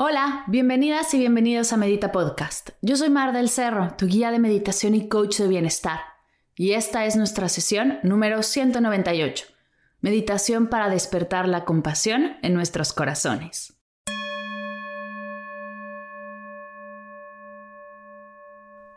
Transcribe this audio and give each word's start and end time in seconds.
Hola, 0.00 0.44
bienvenidas 0.46 1.12
y 1.14 1.18
bienvenidos 1.18 1.72
a 1.72 1.76
Medita 1.76 2.12
Podcast. 2.12 2.70
Yo 2.82 2.96
soy 2.96 3.10
Mar 3.10 3.32
del 3.32 3.48
Cerro, 3.48 3.96
tu 3.98 4.06
guía 4.06 4.30
de 4.30 4.38
meditación 4.38 4.94
y 4.94 5.08
coach 5.08 5.38
de 5.38 5.48
bienestar. 5.48 5.98
Y 6.54 6.74
esta 6.74 7.04
es 7.04 7.16
nuestra 7.16 7.48
sesión 7.48 7.98
número 8.04 8.44
198. 8.44 9.46
Meditación 10.00 10.68
para 10.68 10.88
despertar 10.88 11.48
la 11.48 11.64
compasión 11.64 12.36
en 12.42 12.54
nuestros 12.54 12.92
corazones. 12.92 13.76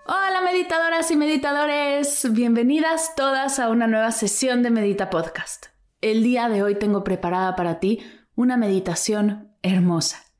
Hola 0.05 0.41
meditadoras 0.45 1.09
y 1.09 1.15
meditadores, 1.15 2.31
bienvenidas 2.31 3.15
todas 3.15 3.58
a 3.58 3.69
una 3.69 3.88
nueva 3.88 4.11
sesión 4.11 4.61
de 4.61 4.69
Medita 4.69 5.09
Podcast. 5.09 5.65
El 5.99 6.21
día 6.21 6.47
de 6.47 6.61
hoy 6.61 6.75
tengo 6.75 7.03
preparada 7.03 7.55
para 7.55 7.80
ti 7.80 8.03
una 8.36 8.55
meditación 8.55 9.52
hermosa 9.63 10.30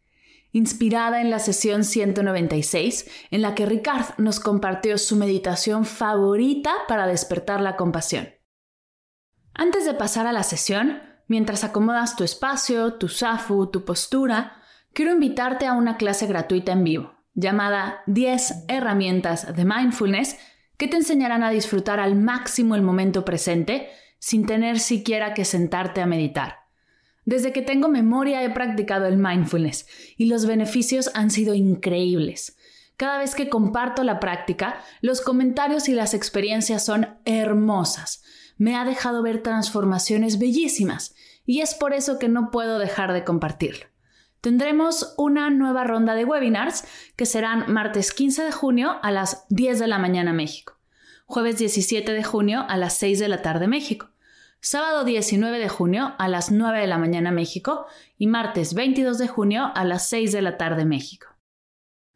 inspirada 0.52 1.22
en 1.22 1.30
la 1.30 1.40
sesión 1.40 1.84
196, 1.84 3.10
en 3.32 3.42
la 3.42 3.56
que 3.56 3.66
Ricard 3.66 4.18
nos 4.18 4.40
compartió 4.40 4.98
su 4.98 5.16
meditación 5.16 5.86
favorita 5.86 6.74
para 6.88 7.08
despertar 7.08 7.62
la 7.62 7.76
compasión. 7.76 8.30
Antes 9.54 9.86
de 9.86 9.94
pasar 9.94 10.28
a 10.28 10.32
la 10.32 10.44
sesión, 10.44 11.02
mientras 11.28 11.64
acomodas 11.64 12.16
tu 12.16 12.24
espacio, 12.24 12.94
tu 12.94 13.08
zafu, 13.08 13.68
tu 13.68 13.86
postura, 13.86 14.62
quiero 14.94 15.12
invitarte 15.12 15.66
a 15.66 15.74
una 15.74 15.98
clase 15.98 16.28
gratuita 16.28 16.72
en 16.74 16.84
vivo, 16.84 17.14
llamada 17.34 18.02
10 18.08 18.66
herramientas 18.68 19.56
de 19.56 19.66
mindfulness 19.66 20.38
que 20.78 20.88
te 20.88 20.98
enseñarán 20.98 21.44
a 21.44 21.52
disfrutar 21.52 22.00
al 22.00 22.16
máximo 22.16 22.76
el 22.76 22.82
momento 22.82 23.24
presente 23.24 23.90
sin 24.20 24.46
tener 24.46 24.80
siquiera 24.80 25.34
que 25.34 25.46
sentarte 25.46 26.02
a 26.02 26.06
meditar. 26.06 26.61
Desde 27.26 27.54
que 27.54 27.62
tengo 27.62 27.88
memoria 27.88 28.44
he 28.44 28.50
practicado 28.50 29.06
el 29.06 29.18
mindfulness 29.18 29.88
y 30.18 30.26
los 30.26 30.46
beneficios 30.46 31.12
han 31.14 31.30
sido 31.30 31.54
increíbles. 31.54 32.58
Cada 32.98 33.20
vez 33.20 33.36
que 33.36 33.50
comparto 33.50 34.04
la 34.04 34.20
práctica, 34.20 34.84
los 35.02 35.22
comentarios 35.22 35.88
y 35.90 35.94
las 35.94 36.14
experiencias 36.14 36.86
son 36.86 37.20
hermosas. 37.26 38.24
Me 38.58 38.76
ha 38.76 38.86
dejado 38.86 39.22
ver 39.24 39.42
transformaciones 39.44 40.40
bellísimas 40.40 41.16
y 41.46 41.62
es 41.62 41.74
por 41.74 41.94
eso 41.94 42.20
que 42.20 42.30
no 42.30 42.52
puedo 42.52 42.80
dejar 42.80 43.14
de 43.14 43.24
compartirlo. 43.24 43.86
Tendremos 44.40 45.14
una 45.18 45.52
nueva 45.52 45.84
ronda 45.84 46.16
de 46.16 46.26
webinars 46.26 46.84
que 47.16 47.28
serán 47.28 47.72
martes 47.72 48.12
15 48.12 48.44
de 48.44 48.52
junio 48.52 48.98
a 49.04 49.12
las 49.12 49.46
10 49.50 49.78
de 49.80 49.88
la 49.88 50.00
mañana 50.00 50.34
México, 50.34 50.80
jueves 51.26 51.60
17 51.60 52.12
de 52.12 52.24
junio 52.24 52.66
a 52.68 52.78
las 52.78 52.98
6 52.98 53.20
de 53.20 53.28
la 53.28 53.44
tarde 53.44 53.68
México 53.68 54.10
sábado 54.62 55.04
19 55.04 55.58
de 55.58 55.70
junio 55.70 56.14
a 56.20 56.28
las 56.28 56.52
9 56.52 56.82
de 56.82 56.88
la 56.88 57.00
mañana 57.00 57.32
México 57.32 57.88
y 58.18 58.28
martes 58.28 58.76
22 58.76 59.18
de 59.18 59.28
junio 59.28 59.72
a 59.74 59.84
las 59.84 60.08
6 60.08 60.32
de 60.32 60.42
la 60.44 60.58
tarde 60.58 60.86
México. 60.86 61.28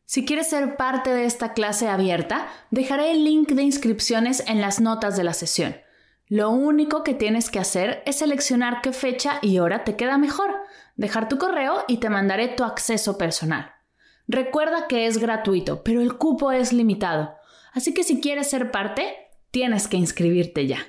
Si 0.06 0.26
quieres 0.26 0.52
ser 0.52 0.78
parte 0.78 1.12
de 1.12 1.26
esta 1.26 1.54
clase 1.54 1.88
abierta, 1.88 2.48
dejaré 2.70 3.12
el 3.12 3.24
link 3.24 3.50
de 3.50 3.64
inscripciones 3.64 4.44
en 4.48 4.62
las 4.62 4.80
notas 4.80 5.18
de 5.18 5.24
la 5.24 5.34
sesión. 5.34 5.76
Lo 6.28 6.52
único 6.52 7.04
que 7.04 7.16
tienes 7.16 7.50
que 7.50 7.58
hacer 7.58 8.04
es 8.06 8.18
seleccionar 8.20 8.82
qué 8.82 8.94
fecha 8.94 9.40
y 9.42 9.58
hora 9.58 9.84
te 9.84 9.96
queda 9.96 10.20
mejor, 10.20 10.52
dejar 10.96 11.28
tu 11.28 11.40
correo 11.40 11.84
y 11.88 11.98
te 11.98 12.10
mandaré 12.10 12.50
tu 12.50 12.64
acceso 12.64 13.18
personal. 13.18 13.72
Recuerda 14.28 14.88
que 14.88 15.08
es 15.08 15.18
gratuito, 15.18 15.84
pero 15.84 16.02
el 16.02 16.18
cupo 16.18 16.52
es 16.52 16.74
limitado, 16.74 17.36
así 17.74 17.96
que 17.96 18.04
si 18.04 18.22
quieres 18.22 18.50
ser 18.50 18.70
parte, 18.70 19.16
tienes 19.50 19.88
que 19.88 19.98
inscribirte 19.98 20.68
ya. 20.68 20.80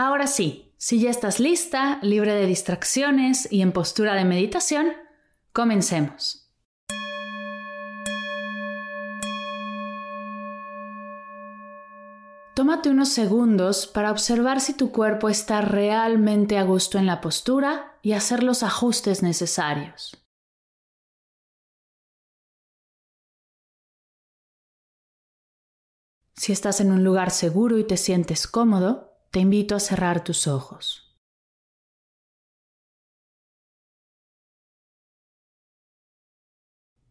Ahora 0.00 0.28
sí, 0.28 0.72
si 0.76 1.00
ya 1.00 1.10
estás 1.10 1.40
lista, 1.40 1.98
libre 2.02 2.32
de 2.32 2.46
distracciones 2.46 3.50
y 3.50 3.62
en 3.62 3.72
postura 3.72 4.14
de 4.14 4.24
meditación, 4.24 4.92
comencemos. 5.52 6.52
Tómate 12.54 12.90
unos 12.90 13.08
segundos 13.08 13.88
para 13.88 14.12
observar 14.12 14.60
si 14.60 14.72
tu 14.72 14.92
cuerpo 14.92 15.28
está 15.28 15.62
realmente 15.62 16.58
a 16.58 16.62
gusto 16.62 16.98
en 16.98 17.06
la 17.06 17.20
postura 17.20 17.98
y 18.00 18.12
hacer 18.12 18.44
los 18.44 18.62
ajustes 18.62 19.24
necesarios. 19.24 20.16
Si 26.36 26.52
estás 26.52 26.80
en 26.80 26.92
un 26.92 27.02
lugar 27.02 27.32
seguro 27.32 27.78
y 27.78 27.84
te 27.84 27.96
sientes 27.96 28.46
cómodo, 28.46 29.07
te 29.30 29.40
invito 29.40 29.76
a 29.76 29.80
cerrar 29.80 30.24
tus 30.24 30.46
ojos. 30.46 31.04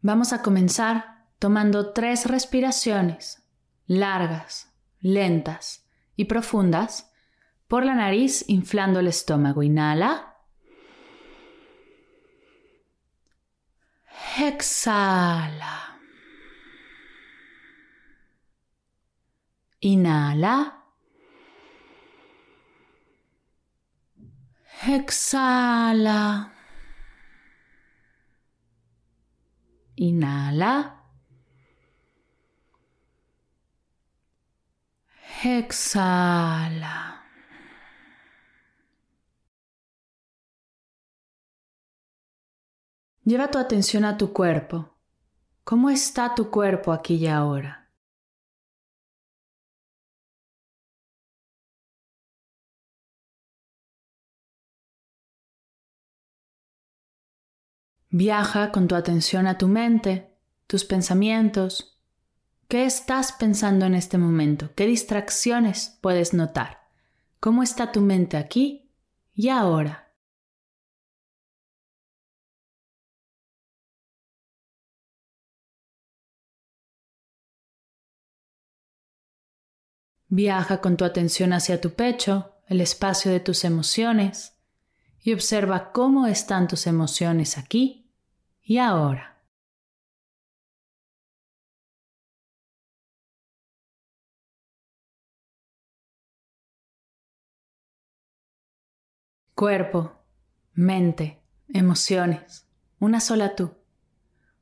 Vamos 0.00 0.32
a 0.32 0.42
comenzar 0.42 1.26
tomando 1.38 1.92
tres 1.92 2.26
respiraciones 2.26 3.42
largas, 3.86 4.72
lentas 5.00 5.88
y 6.14 6.26
profundas 6.26 7.12
por 7.66 7.84
la 7.84 7.94
nariz 7.94 8.44
inflando 8.48 9.00
el 9.00 9.08
estómago. 9.08 9.62
Inhala. 9.62 10.36
Exhala. 14.38 15.98
Inhala. 19.80 20.77
Exhala. 24.88 26.50
Inhala. 29.96 31.04
Exhala. 35.44 37.22
Lleva 43.24 43.50
tu 43.50 43.58
atención 43.58 44.06
a 44.06 44.16
tu 44.16 44.32
cuerpo. 44.32 44.94
¿Cómo 45.64 45.90
está 45.90 46.34
tu 46.34 46.50
cuerpo 46.50 46.92
aquí 46.92 47.16
y 47.16 47.26
ahora? 47.26 47.87
Viaja 58.10 58.72
con 58.72 58.88
tu 58.88 58.94
atención 58.94 59.46
a 59.46 59.58
tu 59.58 59.68
mente, 59.68 60.34
tus 60.66 60.86
pensamientos. 60.86 62.00
¿Qué 62.66 62.86
estás 62.86 63.32
pensando 63.32 63.84
en 63.84 63.94
este 63.94 64.16
momento? 64.16 64.70
¿Qué 64.74 64.86
distracciones 64.86 65.98
puedes 66.00 66.32
notar? 66.32 66.88
¿Cómo 67.38 67.62
está 67.62 67.92
tu 67.92 68.00
mente 68.00 68.38
aquí 68.38 68.90
y 69.34 69.50
ahora? 69.50 70.10
Viaja 80.28 80.80
con 80.80 80.96
tu 80.96 81.04
atención 81.04 81.52
hacia 81.52 81.80
tu 81.80 81.92
pecho, 81.92 82.54
el 82.68 82.80
espacio 82.80 83.30
de 83.30 83.40
tus 83.40 83.64
emociones, 83.64 84.54
y 85.20 85.34
observa 85.34 85.92
cómo 85.92 86.26
están 86.26 86.68
tus 86.68 86.86
emociones 86.86 87.58
aquí 87.58 87.97
y 88.68 88.78
ahora. 88.78 89.42
Cuerpo, 99.54 100.12
mente, 100.74 101.42
emociones, 101.68 102.68
una 103.00 103.20
sola 103.20 103.56
tú. 103.56 103.74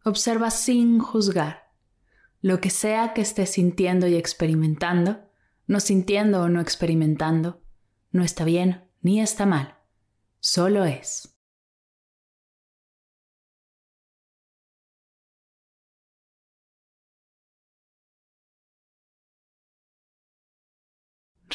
Observa 0.05 0.51
sin 0.51 1.01
juzgar 1.01 1.73
lo 2.41 2.61
que 2.61 2.71
sea 2.71 3.13
que 3.13 3.23
estés 3.23 3.51
sintiendo 3.51 4.07
y 4.07 4.15
experimentando 4.15 5.27
no 5.67 5.81
sintiendo 5.81 6.43
o 6.43 6.49
no 6.49 6.61
experimentando, 6.61 7.61
no 8.13 8.23
está 8.23 8.45
bien 8.45 8.89
ni 9.01 9.21
está 9.21 9.47
mal, 9.47 9.77
solo 10.39 10.85
es. 10.85 11.36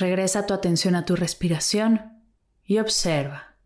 Regresa 0.01 0.47
tu 0.47 0.55
atención 0.55 0.95
a 0.95 1.05
tu 1.05 1.15
respiración 1.15 2.23
y 2.63 2.79
observa. 2.79 3.59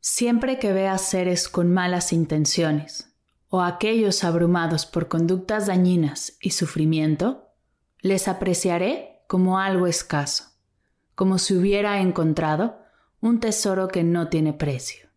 Siempre 0.00 0.58
que 0.58 0.72
veas 0.72 1.02
seres 1.02 1.48
con 1.48 1.72
malas 1.72 2.12
intenciones 2.12 3.14
o 3.48 3.62
aquellos 3.62 4.24
abrumados 4.24 4.86
por 4.86 5.06
conductas 5.06 5.68
dañinas 5.68 6.36
y 6.40 6.50
sufrimiento, 6.50 7.52
les 8.00 8.26
apreciaré 8.26 9.22
como 9.28 9.60
algo 9.60 9.86
escaso, 9.86 10.46
como 11.14 11.38
si 11.38 11.54
hubiera 11.54 12.00
encontrado 12.00 12.80
un 13.20 13.38
tesoro 13.38 13.86
que 13.86 14.02
no 14.02 14.28
tiene 14.28 14.52
precio. 14.52 15.07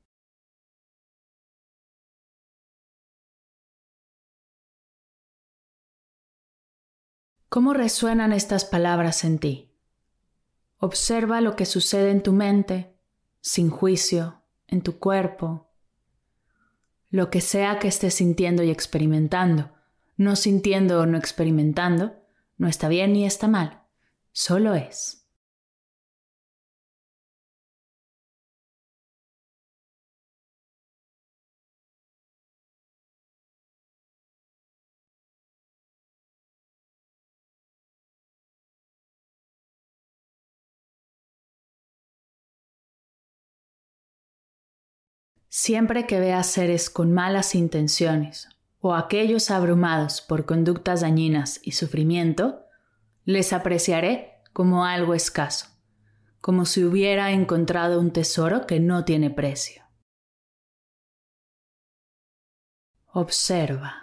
¿Cómo 7.54 7.74
resuenan 7.74 8.32
estas 8.32 8.64
palabras 8.64 9.26
en 9.26 9.38
ti? 9.38 9.70
Observa 10.78 11.42
lo 11.42 11.58
que 11.58 11.66
sucede 11.66 12.10
en 12.10 12.24
tu 12.24 12.32
mente, 12.32 12.96
sin 13.42 13.70
juicio, 13.70 14.42
en 14.68 14.82
tu 14.82 15.00
cuerpo, 15.00 15.70
lo 17.10 17.30
que 17.30 17.42
sea 17.42 17.78
que 17.78 17.90
estés 17.90 18.14
sintiendo 18.14 18.64
y 18.64 18.72
experimentando, 18.72 19.70
no 20.16 20.38
sintiendo 20.38 21.02
o 21.02 21.06
no 21.06 21.18
experimentando, 21.18 22.16
no 22.58 22.70
está 22.70 22.88
bien 22.88 23.12
ni 23.12 23.26
está 23.26 23.50
mal, 23.50 23.84
solo 24.32 24.74
es. 24.74 25.21
Siempre 45.54 46.08
que 46.08 46.18
veas 46.18 46.48
seres 46.48 46.90
con 46.90 47.12
malas 47.12 47.56
intenciones 47.56 48.48
o 48.80 48.96
aquellos 48.96 49.52
abrumados 49.52 50.22
por 50.22 50.46
conductas 50.46 51.02
dañinas 51.02 51.60
y 51.62 51.74
sufrimiento, 51.74 52.66
les 53.26 53.52
apreciaré 53.52 54.42
como 54.54 54.86
algo 54.86 55.14
escaso, 55.14 55.68
como 56.40 56.66
si 56.66 56.86
hubiera 56.86 57.32
encontrado 57.32 58.00
un 58.00 58.12
tesoro 58.14 58.66
que 58.66 58.80
no 58.80 59.04
tiene 59.04 59.30
precio. 59.30 59.84
Observa. 63.08 64.01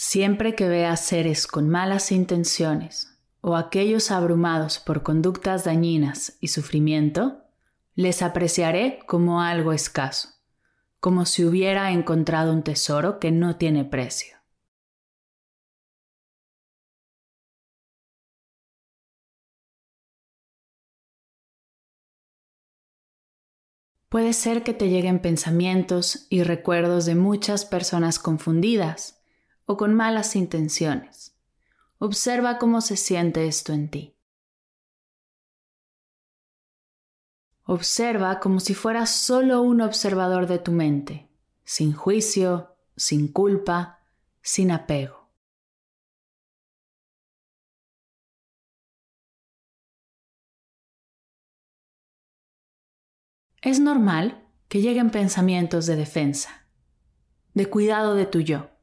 Siempre 0.00 0.54
que 0.54 0.68
veas 0.68 1.04
seres 1.04 1.48
con 1.48 1.68
malas 1.68 2.12
intenciones 2.12 3.18
o 3.40 3.56
aquellos 3.56 4.12
abrumados 4.12 4.78
por 4.78 5.02
conductas 5.02 5.64
dañinas 5.64 6.38
y 6.38 6.48
sufrimiento, 6.48 7.42
les 7.96 8.22
apreciaré 8.22 9.00
como 9.08 9.42
algo 9.42 9.72
escaso, 9.72 10.28
como 11.00 11.26
si 11.26 11.44
hubiera 11.44 11.90
encontrado 11.90 12.52
un 12.52 12.62
tesoro 12.62 13.18
que 13.18 13.32
no 13.32 13.56
tiene 13.56 13.84
precio. 13.84 14.36
Puede 24.08 24.32
ser 24.32 24.62
que 24.62 24.74
te 24.74 24.90
lleguen 24.90 25.18
pensamientos 25.18 26.28
y 26.30 26.44
recuerdos 26.44 27.04
de 27.04 27.16
muchas 27.16 27.64
personas 27.64 28.20
confundidas 28.20 29.17
o 29.70 29.76
con 29.76 29.94
malas 29.94 30.34
intenciones. 30.34 31.36
Observa 31.98 32.56
cómo 32.56 32.80
se 32.80 32.96
siente 32.96 33.46
esto 33.46 33.74
en 33.74 33.90
ti. 33.90 34.16
Observa 37.64 38.40
como 38.40 38.60
si 38.60 38.72
fueras 38.72 39.10
solo 39.10 39.60
un 39.60 39.82
observador 39.82 40.46
de 40.46 40.58
tu 40.58 40.72
mente, 40.72 41.28
sin 41.64 41.92
juicio, 41.92 42.78
sin 42.96 43.30
culpa, 43.30 44.00
sin 44.40 44.70
apego. 44.70 45.28
Es 53.60 53.80
normal 53.80 54.48
que 54.68 54.80
lleguen 54.80 55.10
pensamientos 55.10 55.84
de 55.84 55.96
defensa, 55.96 56.66
de 57.52 57.68
cuidado 57.68 58.14
de 58.14 58.24
tu 58.24 58.40
yo 58.40 58.77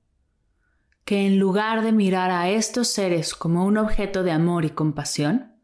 que 1.05 1.27
en 1.27 1.37
lugar 1.37 1.83
de 1.83 1.91
mirar 1.91 2.31
a 2.31 2.49
estos 2.49 2.87
seres 2.87 3.35
como 3.35 3.63
un 3.65 3.77
objeto 3.77 4.23
de 4.23 4.31
amor 4.31 4.65
y 4.65 4.71
compasión, 4.71 5.55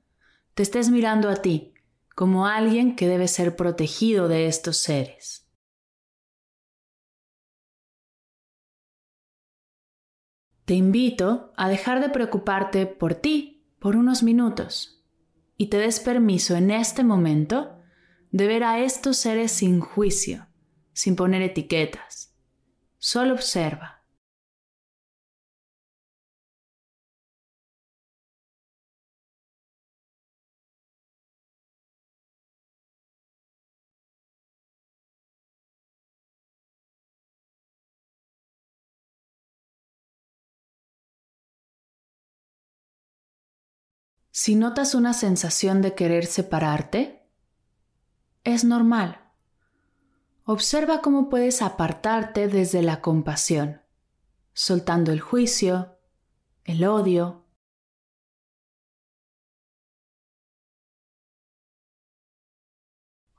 te 0.54 0.62
estés 0.62 0.90
mirando 0.90 1.30
a 1.30 1.38
ti 1.38 1.74
como 2.16 2.46
alguien 2.46 2.96
que 2.96 3.08
debe 3.08 3.28
ser 3.28 3.56
protegido 3.56 4.28
de 4.28 4.46
estos 4.46 4.78
seres. 4.78 5.50
Te 10.66 10.76
invito 10.76 11.52
a 11.58 11.68
dejar 11.70 12.02
de 12.02 12.10
preocuparte 12.10 12.86
por 12.86 13.16
ti 13.16 13.66
por 13.80 13.96
unos 13.96 14.22
minutos 14.22 15.04
y 15.58 15.68
te 15.68 15.78
des 15.78 16.00
permiso 16.00 16.56
en 16.56 16.70
este 16.70 17.04
momento 17.04 17.80
de 18.30 18.46
ver 18.46 18.64
a 18.64 18.80
estos 18.80 19.18
seres 19.18 19.52
sin 19.52 19.82
juicio, 19.82 20.48
sin 20.94 21.16
poner 21.16 21.42
etiquetas. 21.42 22.36
Solo 23.00 23.34
observa. 23.34 24.01
Si 44.32 44.56
notas 44.56 44.96
una 44.96 45.14
sensación 45.14 45.82
de 45.82 45.94
querer 45.94 46.26
separarte, 46.26 47.28
es 48.46 48.64
normal. 48.64 49.20
Observa 50.46 51.02
cómo 51.02 51.30
puedes 51.30 51.62
apartarte 51.62 52.48
desde 52.48 52.82
la 52.82 53.02
compasión, 53.02 53.82
soltando 54.54 55.12
el 55.12 55.20
juicio, 55.20 56.00
el 56.64 56.86
odio. 56.86 57.46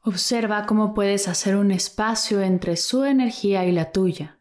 Observa 0.03 0.67
cómo 0.67 0.93
puedes 0.93 1.27
hacer 1.27 1.57
un 1.57 1.71
espacio 1.71 2.43
entre 2.43 2.77
su 2.77 3.05
energía 3.05 3.65
y 3.65 3.73
la 3.73 3.93
tuya, 3.93 4.41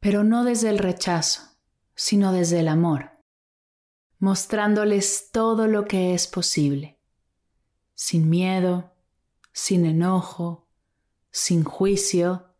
pero 0.00 0.24
no 0.24 0.44
desde 0.44 0.70
el 0.70 0.78
rechazo, 0.78 1.42
sino 1.94 2.32
desde 2.32 2.60
el 2.60 2.68
amor, 2.68 3.15
mostrándoles 4.18 5.30
todo 5.30 5.66
lo 5.66 5.86
que 5.86 6.14
es 6.14 6.26
posible, 6.26 6.98
sin 7.94 8.30
miedo, 8.30 8.92
sin 9.52 9.86
enojo, 9.86 10.68
sin 11.30 11.64
juicio, 11.64 12.54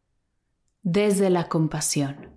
desde 0.82 1.30
la 1.30 1.48
compasión. 1.48 2.36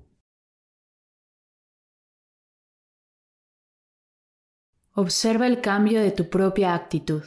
Observa 4.94 5.48
el 5.48 5.62
cambio 5.62 6.02
de 6.02 6.12
tu 6.12 6.30
propia 6.30 6.74
actitud 6.74 7.24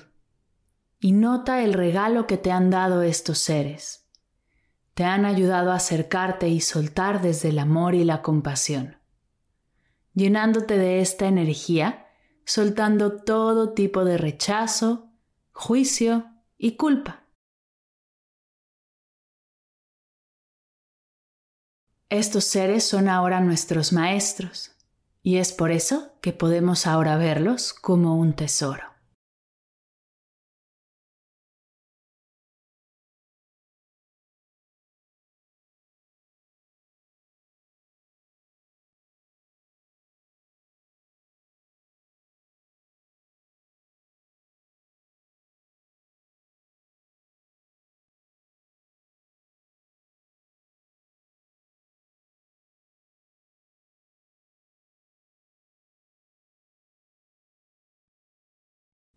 y 0.99 1.13
nota 1.13 1.63
el 1.63 1.73
regalo 1.73 2.27
que 2.27 2.37
te 2.37 2.51
han 2.51 2.71
dado 2.71 3.03
estos 3.03 3.39
seres. 3.39 4.09
Te 4.95 5.05
han 5.05 5.25
ayudado 5.25 5.73
a 5.73 5.77
acercarte 5.77 6.49
y 6.49 6.61
soltar 6.61 7.23
desde 7.23 7.49
el 7.49 7.59
amor 7.59 7.95
y 7.95 8.05
la 8.05 8.21
compasión, 8.21 8.99
llenándote 10.15 10.79
de 10.79 11.01
esta 11.01 11.27
energía, 11.27 12.07
soltando 12.45 13.23
todo 13.23 13.73
tipo 13.73 14.05
de 14.05 14.19
rechazo, 14.19 15.13
juicio 15.53 16.27
y 16.59 16.77
culpa. 16.77 17.27
Estos 22.09 22.45
seres 22.45 22.85
son 22.85 23.09
ahora 23.09 23.41
nuestros 23.41 23.93
maestros 23.93 24.77
y 25.23 25.39
es 25.39 25.53
por 25.53 25.71
eso 25.71 26.19
que 26.21 26.33
podemos 26.33 26.87
ahora 26.87 27.17
verlos 27.17 27.73
como 27.73 28.19
un 28.19 28.35
tesoro. 28.35 28.92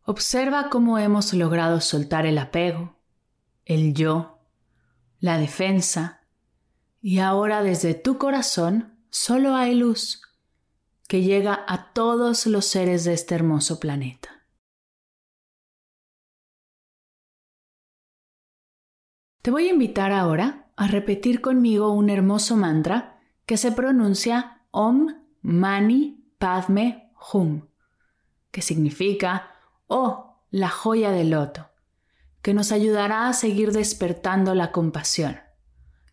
Observa 0.07 0.69
cómo 0.69 0.99
hemos 0.99 1.33
logrado 1.33 1.81
soltar 1.81 2.27
el 2.27 2.37
apego, 2.37 2.95
el 3.65 3.95
yo, 3.95 4.37
la 5.19 5.39
defensa, 5.39 6.21
y 7.01 7.17
ahora 7.17 7.63
desde 7.63 7.95
tu 7.95 8.19
corazón 8.19 8.99
solo 9.09 9.55
hay 9.55 9.73
luz 9.73 10.21
que 11.07 11.23
llega 11.23 11.65
a 11.67 11.91
todos 11.93 12.45
los 12.45 12.65
seres 12.67 13.03
de 13.03 13.13
este 13.13 13.33
hermoso 13.33 13.79
planeta. 13.79 14.45
Te 19.41 19.49
voy 19.49 19.69
a 19.69 19.71
invitar 19.71 20.11
ahora 20.11 20.71
a 20.75 20.85
repetir 20.85 21.41
conmigo 21.41 21.91
un 21.91 22.11
hermoso 22.11 22.55
mantra 22.55 23.19
que 23.47 23.57
se 23.57 23.71
pronuncia 23.71 24.67
Om 24.69 25.07
Mani 25.41 26.23
Padme 26.37 27.11
Hum, 27.33 27.69
que 28.51 28.61
significa 28.61 29.54
oh, 29.87 30.41
la 30.49 30.69
joya 30.69 31.11
del 31.11 31.31
loto, 31.31 31.69
que 32.41 32.53
nos 32.53 32.71
ayudará 32.71 33.27
a 33.27 33.33
seguir 33.33 33.71
despertando 33.71 34.53
la 34.55 34.71
compasión, 34.71 35.39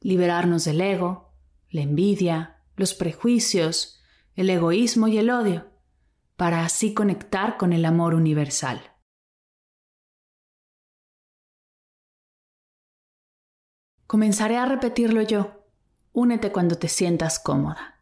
liberarnos 0.01 0.65
del 0.65 0.81
ego, 0.81 1.35
la 1.71 1.83
envidia, 1.83 2.63
los 2.77 2.95
prejuicios, 2.95 4.01
el 4.35 4.51
egoísmo 4.51 5.09
y 5.09 5.19
el 5.19 5.31
odio, 5.31 5.71
para 6.37 6.65
así 6.65 6.95
conectar 6.95 7.57
con 7.57 7.73
el 7.73 7.85
amor 7.85 8.15
universal. 8.15 8.93
Comenzaré 14.07 14.59
a 14.59 14.67
repetirlo 14.67 15.23
yo. 15.23 15.65
Únete 16.13 16.53
cuando 16.53 16.77
te 16.77 16.89
sientas 16.89 17.39
cómoda. 17.39 18.02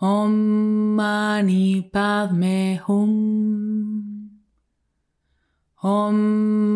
Om 0.00 0.32
Mani 0.96 1.88
Padme 1.92 2.80
Hum. 2.88 4.42
Om 5.82 6.16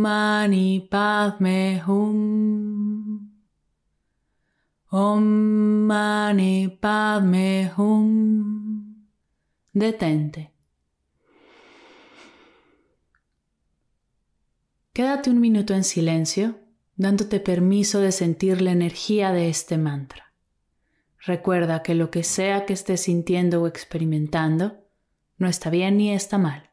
Mani 0.00 0.86
Padme 0.88 1.82
Hum. 1.86 3.32
Om 4.90 5.22
Mani 5.86 6.68
Padme 6.80 7.72
Hum. 7.76 9.08
Detente. 9.72 10.52
Quédate 14.92 15.30
un 15.30 15.40
minuto 15.40 15.74
en 15.74 15.84
silencio, 15.84 16.58
dándote 16.96 17.40
permiso 17.40 18.00
de 18.00 18.12
sentir 18.12 18.60
la 18.62 18.72
energía 18.72 19.32
de 19.32 19.48
este 19.48 19.76
mantra. 19.76 20.27
Recuerda 21.20 21.82
que 21.82 21.94
lo 21.94 22.10
que 22.10 22.22
sea 22.22 22.64
que 22.66 22.72
estés 22.72 23.02
sintiendo 23.02 23.62
o 23.62 23.66
experimentando 23.66 24.84
no 25.36 25.48
está 25.48 25.70
bien 25.70 25.96
ni 25.96 26.12
está 26.12 26.38
mal, 26.38 26.70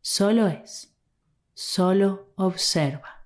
solo 0.00 0.46
es, 0.46 0.94
solo 1.54 2.32
observa. 2.36 3.17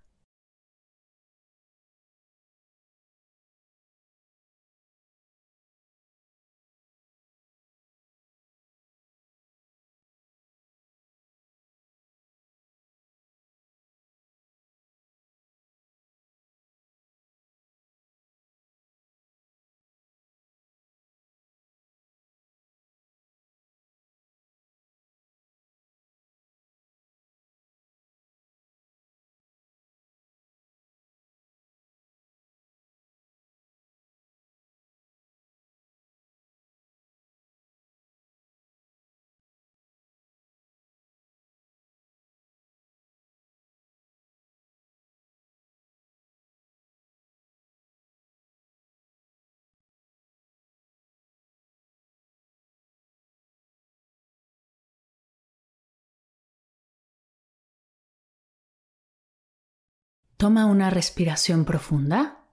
Toma 60.42 60.66
una 60.66 60.90
respiración 60.90 61.64
profunda. 61.64 62.44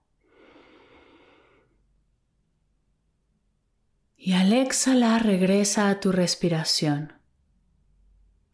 Y 4.16 4.34
al 4.34 4.52
exhalar 4.52 5.26
regresa 5.26 5.90
a 5.90 5.98
tu 5.98 6.12
respiración, 6.12 7.14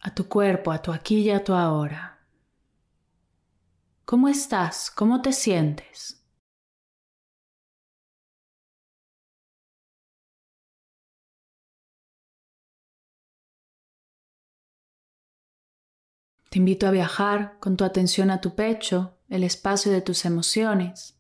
a 0.01 0.15
tu 0.15 0.27
cuerpo, 0.27 0.73
a 0.73 0.81
tu 0.81 0.91
aquí 0.91 1.19
y 1.19 1.29
a 1.29 1.45
tu 1.45 1.53
ahora. 1.53 2.27
¿Cómo 4.07 4.29
estás? 4.29 4.91
¿Cómo 4.91 5.21
te 5.21 5.35
sientes? 5.35 6.25
Te 16.49 16.59
invito 16.59 16.87
a 16.87 16.91
viajar 16.91 17.59
con 17.61 17.77
tu 17.77 17.85
atención 17.85 18.31
a 18.31 18.41
tu 18.41 18.55
pecho 18.55 19.16
el 19.29 19.45
espacio 19.45 19.93
de 19.93 20.01
tus 20.01 20.25
emociones. 20.25 21.19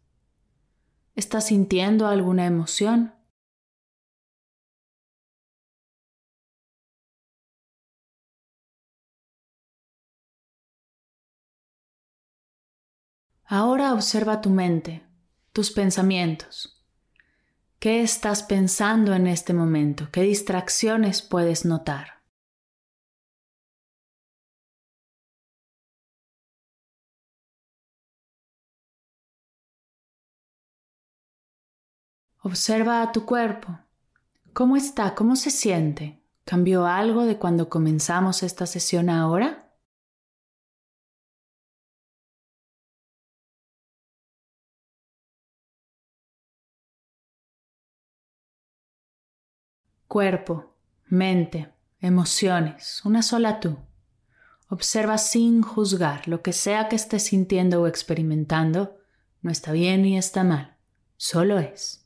¿Estás 1.14 1.47
sintiendo 1.47 2.07
alguna 2.07 2.47
emoción? 2.47 3.14
Ahora 13.45 13.92
observa 13.92 14.40
tu 14.40 14.51
mente, 14.51 15.07
tus 15.53 15.71
pensamientos. 15.71 16.85
¿Qué 17.79 18.03
estás 18.03 18.42
pensando 18.42 19.14
en 19.14 19.29
este 19.29 19.53
momento? 19.53 20.09
¿Qué 20.11 20.23
distracciones 20.23 21.23
puedes 21.23 21.64
notar? 21.64 22.15
Observa 32.48 33.02
a 33.02 33.11
tu 33.11 33.26
cuerpo. 33.26 33.76
¿Cómo 34.52 34.76
está? 34.76 35.16
¿Cómo 35.16 35.35
se 35.35 35.50
siente? 35.50 36.22
¿Cambió 36.44 36.87
algo 36.87 37.24
de 37.24 37.38
cuando 37.38 37.68
comenzamos 37.68 38.44
esta 38.44 38.66
sesión 38.66 39.11
ahora? 39.11 39.72
Cuerpo, 50.06 50.76
mente, 51.09 51.74
emociones, 51.98 53.04
una 53.04 53.22
sola 53.22 53.59
tú. 53.59 53.76
Observa 54.68 55.18
sin 55.18 55.62
juzgar 55.62 56.28
lo 56.28 56.42
que 56.42 56.52
sea 56.52 56.88
que 56.88 56.94
estés 56.94 57.24
sintiendo 57.24 57.82
o 57.82 57.88
experimentando, 57.88 58.98
no 59.42 59.50
está 59.50 59.72
bien 59.72 60.02
ni 60.02 60.16
está 60.16 60.44
mal, 60.44 60.76
solo 61.16 61.59
es. 61.59 62.06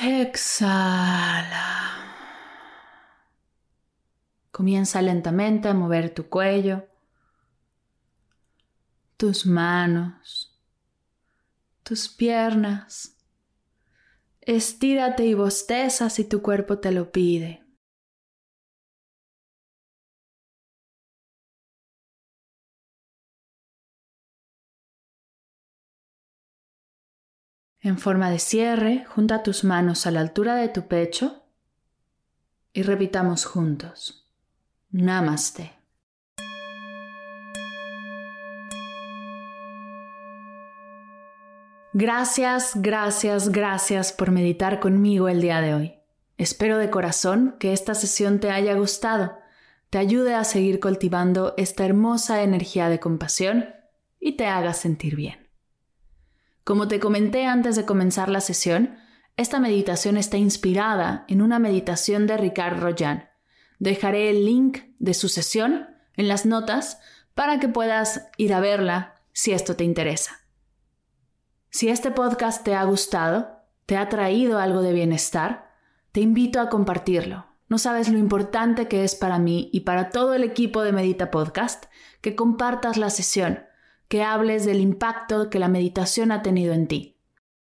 Exhala. 0.00 1.82
Comienza 4.50 5.02
lentamente 5.02 5.68
a 5.68 5.74
mover 5.74 6.10
tu 6.10 6.28
cuello, 6.28 6.86
tus 9.16 9.46
manos, 9.46 10.58
tus 11.82 12.08
piernas. 12.08 13.16
Estírate 14.40 15.24
y 15.24 15.34
bosteza 15.34 16.10
si 16.10 16.24
tu 16.24 16.42
cuerpo 16.42 16.78
te 16.78 16.90
lo 16.90 17.12
pide. 17.12 17.61
En 27.84 27.98
forma 27.98 28.30
de 28.30 28.38
cierre, 28.38 29.04
junta 29.08 29.42
tus 29.42 29.64
manos 29.64 30.06
a 30.06 30.12
la 30.12 30.20
altura 30.20 30.54
de 30.54 30.68
tu 30.68 30.86
pecho 30.86 31.42
y 32.72 32.82
repitamos 32.82 33.44
juntos. 33.44 34.30
Namaste. 34.90 35.72
Gracias, 41.92 42.72
gracias, 42.76 43.48
gracias 43.50 44.12
por 44.12 44.30
meditar 44.30 44.78
conmigo 44.78 45.28
el 45.28 45.40
día 45.40 45.60
de 45.60 45.74
hoy. 45.74 45.94
Espero 46.38 46.78
de 46.78 46.88
corazón 46.88 47.56
que 47.58 47.72
esta 47.72 47.94
sesión 47.94 48.38
te 48.38 48.50
haya 48.50 48.74
gustado, 48.74 49.38
te 49.90 49.98
ayude 49.98 50.34
a 50.34 50.44
seguir 50.44 50.78
cultivando 50.78 51.52
esta 51.56 51.84
hermosa 51.84 52.42
energía 52.42 52.88
de 52.88 53.00
compasión 53.00 53.66
y 54.20 54.36
te 54.36 54.46
haga 54.46 54.72
sentir 54.72 55.16
bien. 55.16 55.41
Como 56.64 56.86
te 56.86 57.00
comenté 57.00 57.46
antes 57.46 57.74
de 57.74 57.84
comenzar 57.84 58.28
la 58.28 58.40
sesión, 58.40 58.96
esta 59.36 59.58
meditación 59.58 60.16
está 60.16 60.36
inspirada 60.36 61.24
en 61.26 61.42
una 61.42 61.58
meditación 61.58 62.26
de 62.26 62.36
Ricard 62.36 62.78
Royan. 62.78 63.28
Dejaré 63.78 64.30
el 64.30 64.44
link 64.44 64.78
de 65.00 65.14
su 65.14 65.28
sesión 65.28 65.88
en 66.16 66.28
las 66.28 66.46
notas 66.46 67.00
para 67.34 67.58
que 67.58 67.68
puedas 67.68 68.28
ir 68.36 68.54
a 68.54 68.60
verla 68.60 69.22
si 69.32 69.52
esto 69.52 69.74
te 69.74 69.82
interesa. 69.82 70.40
Si 71.70 71.88
este 71.88 72.10
podcast 72.10 72.62
te 72.62 72.74
ha 72.74 72.84
gustado, 72.84 73.62
te 73.86 73.96
ha 73.96 74.08
traído 74.08 74.58
algo 74.58 74.82
de 74.82 74.92
bienestar, 74.92 75.72
te 76.12 76.20
invito 76.20 76.60
a 76.60 76.68
compartirlo. 76.68 77.46
No 77.68 77.78
sabes 77.78 78.08
lo 78.08 78.18
importante 78.18 78.86
que 78.86 79.02
es 79.02 79.14
para 79.14 79.38
mí 79.38 79.70
y 79.72 79.80
para 79.80 80.10
todo 80.10 80.34
el 80.34 80.44
equipo 80.44 80.82
de 80.82 80.92
Medita 80.92 81.30
Podcast 81.30 81.86
que 82.20 82.36
compartas 82.36 82.98
la 82.98 83.10
sesión 83.10 83.64
que 84.12 84.22
hables 84.22 84.66
del 84.66 84.82
impacto 84.82 85.48
que 85.48 85.58
la 85.58 85.68
meditación 85.68 86.32
ha 86.32 86.42
tenido 86.42 86.74
en 86.74 86.86
ti, 86.86 87.16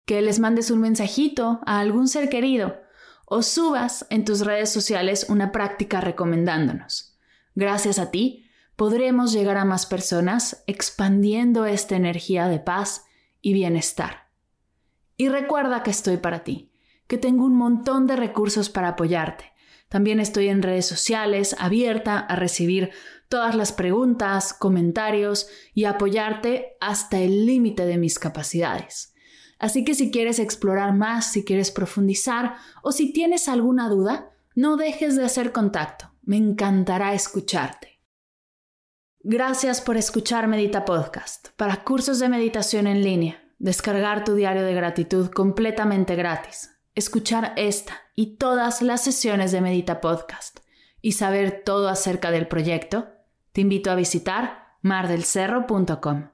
que 0.06 0.22
les 0.22 0.40
mandes 0.40 0.72
un 0.72 0.80
mensajito 0.80 1.60
a 1.66 1.82
algún 1.82 2.08
ser 2.08 2.30
querido 2.30 2.80
o 3.26 3.42
subas 3.42 4.08
en 4.10 4.24
tus 4.24 4.46
redes 4.46 4.72
sociales 4.72 5.26
una 5.28 5.52
práctica 5.52 6.00
recomendándonos. 6.00 7.18
Gracias 7.56 8.00
a 8.00 8.10
ti, 8.10 8.46
podremos 8.78 9.34
llegar 9.34 9.58
a 9.58 9.66
más 9.66 9.86
personas 9.86 10.64
expandiendo 10.66 11.66
esta 11.66 11.98
energía 11.98 12.48
de 12.48 12.60
paz 12.60 13.04
y 13.42 13.52
bienestar. 13.52 14.30
Y 15.18 15.28
recuerda 15.28 15.84
que 15.84 15.92
estoy 15.92 16.16
para 16.16 16.46
ti, 16.46 16.72
que 17.08 17.18
tengo 17.18 17.44
un 17.44 17.58
montón 17.58 18.08
de 18.08 18.16
recursos 18.16 18.70
para 18.70 18.88
apoyarte. 18.88 19.52
También 19.90 20.20
estoy 20.20 20.48
en 20.48 20.62
redes 20.62 20.86
sociales, 20.86 21.56
abierta 21.60 22.20
a 22.20 22.36
recibir 22.36 22.92
todas 23.28 23.56
las 23.56 23.74
preguntas, 23.74 24.54
comentarios 24.54 25.48
y 25.74 25.86
apoyarte 25.86 26.78
hasta 26.80 27.20
el 27.20 27.46
límite 27.46 27.86
de 27.86 27.98
mis 27.98 28.20
capacidades. 28.20 29.14
Así 29.60 29.84
que 29.84 29.94
si 29.94 30.10
quieres 30.10 30.40
explorar 30.40 30.94
más, 30.94 31.32
si 31.32 31.44
quieres 31.44 31.72
profundizar 31.72 32.56
o 32.82 32.92
si 32.92 33.12
tienes 33.12 33.50
alguna 33.50 33.90
duda, 33.90 34.32
no 34.56 34.78
dejes 34.78 35.16
de 35.16 35.26
hacer 35.26 35.52
contacto. 35.52 36.12
Me 36.22 36.38
encantará 36.38 37.14
escucharte. 37.14 38.00
Gracias 39.22 39.82
por 39.82 39.98
escuchar 39.98 40.48
Medita 40.48 40.86
Podcast. 40.86 41.50
Para 41.58 41.84
cursos 41.84 42.20
de 42.20 42.30
meditación 42.30 42.88
en 42.88 43.04
línea, 43.04 43.44
descargar 43.58 44.24
tu 44.24 44.34
diario 44.34 44.64
de 44.64 44.74
gratitud 44.74 45.30
completamente 45.30 46.16
gratis, 46.16 46.72
escuchar 47.00 47.54
esta 47.56 48.02
y 48.16 48.38
todas 48.38 48.82
las 48.82 49.04
sesiones 49.04 49.52
de 49.52 49.62
Medita 49.62 50.02
Podcast 50.02 50.60
y 51.02 51.14
saber 51.14 51.64
todo 51.66 51.90
acerca 51.90 52.30
del 52.30 52.48
proyecto, 52.48 53.08
te 53.54 53.62
invito 53.62 53.90
a 53.90 53.96
visitar 53.96 54.76
mardelcerro.com. 54.82 56.30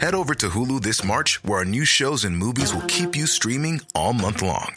Head 0.00 0.14
over 0.14 0.34
to 0.34 0.48
Hulu 0.48 0.80
this 0.80 1.04
March, 1.04 1.44
where 1.44 1.58
our 1.58 1.64
new 1.66 1.84
shows 1.84 2.24
and 2.24 2.36
movies 2.36 2.72
will 2.72 2.86
keep 2.88 3.14
you 3.14 3.26
streaming 3.26 3.82
all 3.94 4.14
month 4.14 4.40
long. 4.40 4.76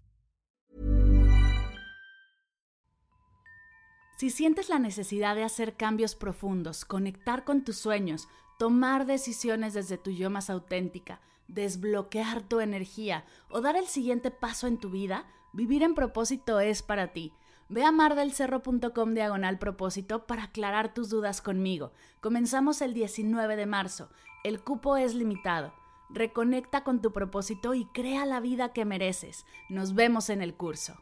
Si 4.21 4.29
sientes 4.29 4.69
la 4.69 4.77
necesidad 4.77 5.35
de 5.35 5.43
hacer 5.43 5.75
cambios 5.75 6.13
profundos, 6.13 6.85
conectar 6.85 7.43
con 7.43 7.63
tus 7.63 7.77
sueños, 7.77 8.27
tomar 8.59 9.07
decisiones 9.07 9.73
desde 9.73 9.97
tu 9.97 10.11
yo 10.11 10.29
más 10.29 10.51
auténtica, 10.51 11.21
desbloquear 11.47 12.43
tu 12.43 12.59
energía 12.59 13.25
o 13.49 13.61
dar 13.61 13.75
el 13.75 13.87
siguiente 13.87 14.29
paso 14.29 14.67
en 14.67 14.77
tu 14.77 14.91
vida, 14.91 15.25
Vivir 15.53 15.81
en 15.81 15.95
propósito 15.95 16.59
es 16.59 16.83
para 16.83 17.13
ti. 17.13 17.33
Ve 17.67 17.83
a 17.83 17.91
mardelcerro.com 17.91 19.15
diagonal 19.15 19.57
propósito 19.57 20.27
para 20.27 20.43
aclarar 20.43 20.93
tus 20.93 21.09
dudas 21.09 21.41
conmigo. 21.41 21.91
Comenzamos 22.21 22.83
el 22.83 22.93
19 22.93 23.55
de 23.55 23.65
marzo. 23.65 24.11
El 24.43 24.61
cupo 24.61 24.97
es 24.97 25.15
limitado. 25.15 25.73
Reconecta 26.11 26.83
con 26.83 27.01
tu 27.01 27.11
propósito 27.11 27.73
y 27.73 27.85
crea 27.85 28.27
la 28.27 28.39
vida 28.39 28.71
que 28.71 28.85
mereces. 28.85 29.47
Nos 29.67 29.95
vemos 29.95 30.29
en 30.29 30.43
el 30.43 30.53
curso. 30.53 30.93